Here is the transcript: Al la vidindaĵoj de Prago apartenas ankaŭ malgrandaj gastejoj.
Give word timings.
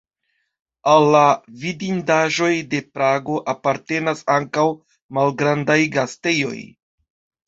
Al 0.91 1.03
la 1.15 1.19
vidindaĵoj 1.63 2.49
de 2.71 2.79
Prago 2.95 3.35
apartenas 3.53 4.23
ankaŭ 4.37 4.63
malgrandaj 5.19 5.77
gastejoj. 5.97 6.57